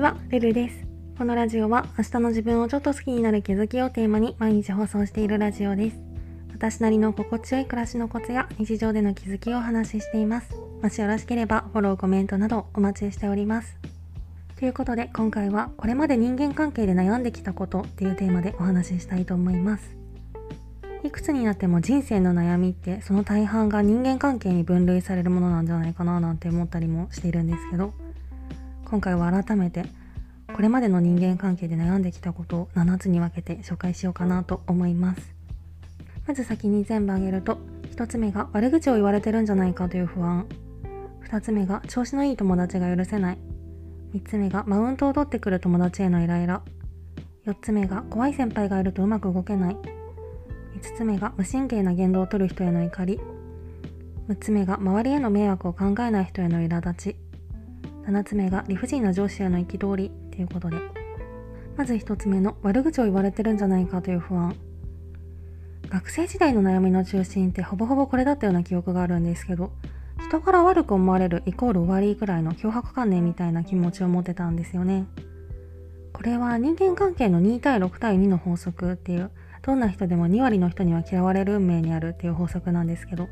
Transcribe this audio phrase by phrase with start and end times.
[0.00, 0.86] ちは、ルルです。
[1.18, 5.98] このラジオは明日の自分をちょっと好きになる気づきをテーマに毎日放送しているラジオです。
[6.54, 10.54] 私なりの心地よい暮らしのコツや日常での気づきをお話ししています。
[10.82, 13.76] もしよろしければフォロー、コメントなどお待ちしております。
[14.58, 19.94] ということで今回はこれまで人間関係で悩んできたことっていうテーマでお話ししたいと思います。
[21.04, 27.92] いくつになっても人生の悩みってその大半が人間関係に分類されるものなんじゃないかななんて思ったりもしているんですけど
[28.90, 29.84] 今回は改めて
[30.52, 35.34] これまでの人間関係で悩んできたことを7つに分けて紹介しようかなと思います。
[36.26, 37.58] まず先に全部挙げると
[37.94, 40.46] 1つ目が悪口を言われてるんじゃないかという不安。
[41.28, 43.38] 2つ目が調子のいい友達が許せない。
[44.12, 46.62] 3つ目がマウントを取ってくる友達へのイライラ。
[47.46, 49.76] 4つ目が怖い先輩がいるとうまく動けない。
[49.76, 53.20] 5つ目が無神経な言動を取る人への怒り。
[54.28, 57.29] 6つ目が周りへの迷惑を考えない人への苛立ち。
[58.10, 60.76] 7つ目が理不尽な上司への憤りということで
[61.76, 64.56] まず1つ目の悪口を言われてるんじゃないかという不安。
[65.88, 69.72] 学生時代の悩みの中心ってほぼほぼこれだったような記憶があるんですけど
[70.24, 75.06] 人から悪く思われるイコール終わりくらいの脅迫観念みたいな気持ちを持ってたんですよね。
[76.12, 79.30] これは人間関係の2対6対2の法則っていう
[79.62, 83.28] どんな人でも2割の人には嫌われる運命にあるっていう法則なんですけど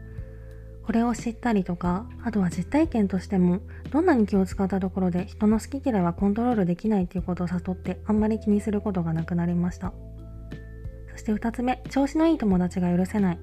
[0.88, 9.92] これを知ったりとかあとは実体験としてもどんなに気を使ったところで人の好き嫌いはコントロールできないっていうことを悟ってあんまり気にすることがなくなりました。
[11.12, 13.38] そして2つ目調子のいい友達が許せない。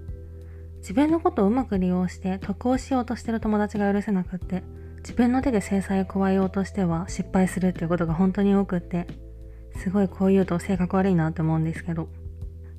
[0.78, 4.64] 自分のことをうまく利用して得をしようとしてる友達が許せなくって
[5.02, 9.06] 自分の手で制裁を加えようとしては失敗するっていうことが本当に多くって
[9.78, 12.10] すごいこう言うと性格悪いなって思うんですけど。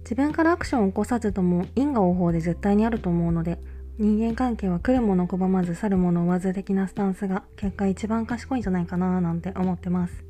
[0.00, 3.58] 自分からアクションを起こさずとも因果応報で絶対にあると思うので
[3.98, 10.24] 人間関係は来るもの拒まず去るもの追わず的なスタンスが結果一番賢いんじゃないかななんて思ってます。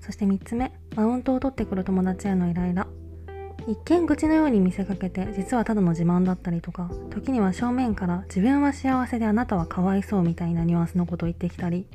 [0.00, 2.88] そして3つ目マウントを取ってくる友達へのイライラ。
[3.68, 11.86] 一見愚痴のように見せかけて実はただの自慢だったりとか時には正面から自分は幸せであなたはかわいそうみたいなニュアンスのことを言ってきたり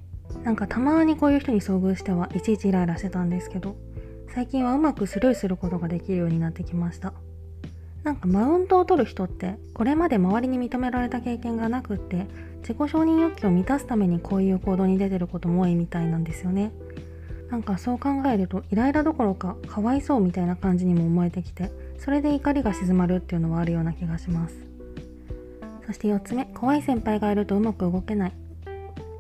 [0.44, 3.75] なんかたまにこういう人に遭遇してはいちいちイライラしてたんですけど
[4.35, 7.13] 最近はうまくスルーすることができるようになってきました。
[8.03, 12.28] なんかマウントを取る人ってこれまで周りに認められた経験がなくって
[12.62, 16.72] 自己承認欲求を満たすためにこういう行動に出てることも多いみたいなんですよね。
[17.50, 24.56] なんかそう考えるとイライラどころかかわいそうみたいな感じにも思えてきてそれで怒りが静まるっていうのはあるような気がします。
[25.86, 28.34] そして4つ目怖い先輩がいるとうまく動けない。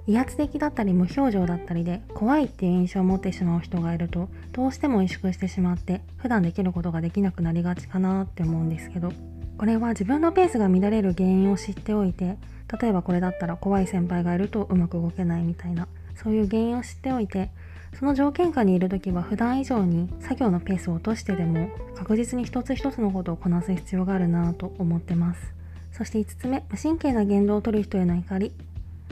[0.07, 9.13] 威圧的だったり無表情だったりで怖いっていう印象を持ってしまう人がいるとどうしても萎縮してしまって普段できることができなくなりがちかなって思うんですけど
[9.57, 12.37] これは自分のペースが乱れる原因を知っておいて
[12.81, 17.49] 例えばこれだったら怖い先輩がいるとうまく動けないみたいなそういう原因を知っておいて
[17.97, 25.53] その条件下にいる時は普段以上に作業のペースを落としてでも確実に一つ一つのことをこなす必要があるなと思ってます。
[25.91, 28.51] そして5つ目神経な言動を取る人への怒り。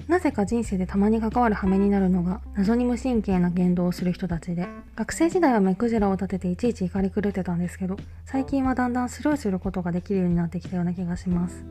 [0.07, 4.67] なぜか人生でたまに関わる羽目になるのが謎に無神経な言動をする人たちで。
[4.95, 11.63] 学生時代は目くじらを立てていちいち怒り狂ってたんですけど最近はだんだんスルーすることができるようになってきたような気がします。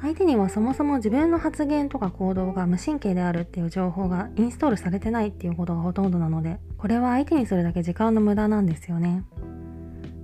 [0.00, 9.24] 相手にはそもそも自分の発言とか行動が無神経であるっていう情報がインストールされてないっていうことがほとんどなのでこれは相手にするだけ時間の無駄なんですよね。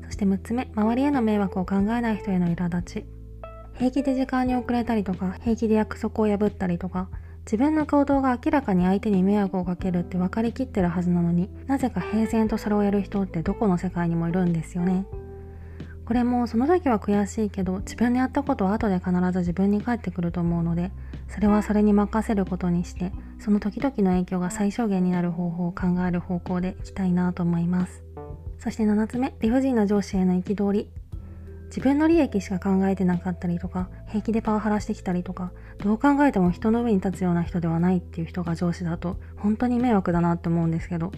[0.07, 3.16] そして6つ目周りへの迷惑を考えない人への苛立ち。
[3.79, 7.09] 平気で時間に遅れたりとか平気で約束を破ったりとか
[7.45, 15.07] 自分の行動が明らかに相手に迷惑をかけるって分かりきってるはずなのになぜか平然とそれをやる人ってどこの世界にもいるんですよね。
[16.05, 20.93] これもその時は悔しいけど自分でやったことは後で必ず自分に返ってくると思うので
[21.29, 23.11] それはそれに任せることにして
[23.41, 28.05] その時々の影響が最小限になる方法を考える方向でいきたいなと思います。
[28.59, 30.91] そして7つ目理不尽な上司への憤り。
[31.67, 41.13] 自分の利益しか考えてなかったりとか平気でパワハラしてきたりとかどう考えても人の上に立つような人ではないっていう人が上司だと本当に迷惑だなって思うんですけど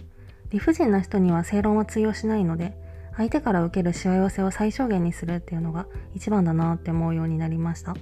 [0.50, 2.74] 理不尽な人には正論は通用しないので
[3.16, 7.96] 相手から受けるしわ寄せを最小限にするっていうのが一番だなって思うようになりました。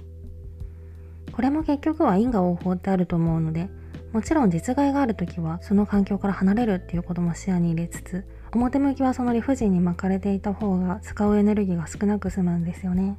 [1.37, 3.69] これも結局は因果応報ってあると思うので
[4.11, 13.17] もちろん実害がある時はその環境から離れるっていうことも視野に入れつつ表向きはその理不尽に巻かれていた方が使うエネルギーが少なく済むんですよね。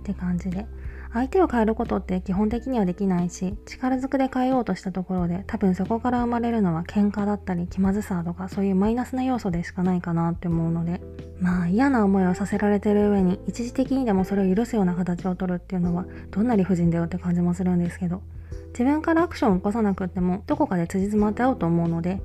[0.00, 0.66] って感じで。
[1.12, 11.00] 相手を変えることって基本的にはできないし力ずくで変えようとしたところで多分そこから生まれるのは喧嘩だったり気まずさとかそういうマイナスな要素でしかないかなって思うので。
[11.40, 18.22] まあ嫌な思いをさせられてる上に一時的にでもそれを許すような形を取るっていうのはどんな理不尽だよって感じもするんですけど。
[18.70, 22.20] 自分からアクションを起こさなくってもどこかで辻褄って合うと思うので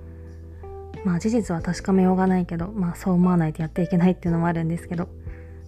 [1.04, 5.10] まあ事実は確かめようがないけどまあそう思わないとやっていけないっていうのもあるんですけど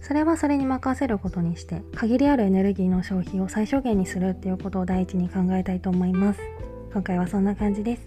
[0.00, 6.40] それはそれに任せることにして限りあるエネルギーの消費を最小限にするっていうことを第一に考えたいと思います。
[6.92, 8.02] 今回はそんな感じです。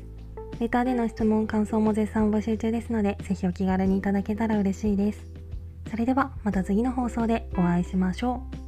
[0.60, 5.26] レターでの質問感想も絶賛募集中ですのでぜひお気軽にいただけたら嬉しいです。
[5.90, 8.59] それではまた次の放送でお会いしましょう。